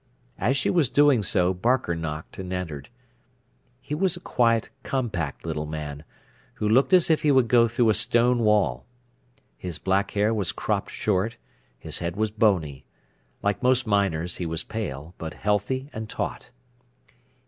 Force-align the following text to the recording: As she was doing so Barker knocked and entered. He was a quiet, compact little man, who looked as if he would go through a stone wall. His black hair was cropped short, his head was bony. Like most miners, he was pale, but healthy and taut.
As 0.39 0.57
she 0.57 0.71
was 0.71 0.89
doing 0.89 1.21
so 1.21 1.53
Barker 1.53 1.93
knocked 1.95 2.39
and 2.39 2.51
entered. 2.51 2.89
He 3.79 3.93
was 3.93 4.17
a 4.17 4.19
quiet, 4.19 4.71
compact 4.81 5.45
little 5.45 5.67
man, 5.67 6.05
who 6.55 6.67
looked 6.67 6.91
as 6.91 7.11
if 7.11 7.21
he 7.21 7.31
would 7.31 7.47
go 7.47 7.67
through 7.67 7.91
a 7.91 7.93
stone 7.93 8.39
wall. 8.39 8.83
His 9.59 9.77
black 9.77 10.09
hair 10.09 10.33
was 10.33 10.53
cropped 10.53 10.89
short, 10.89 11.37
his 11.77 11.99
head 11.99 12.15
was 12.15 12.31
bony. 12.31 12.83
Like 13.43 13.61
most 13.61 13.85
miners, 13.85 14.37
he 14.37 14.47
was 14.47 14.63
pale, 14.63 15.13
but 15.19 15.35
healthy 15.35 15.91
and 15.93 16.09
taut. 16.09 16.49